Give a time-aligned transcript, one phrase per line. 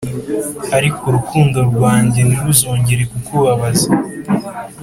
[0.77, 3.87] ariko urukundo rwanjye ntiruzongere kukubabaza,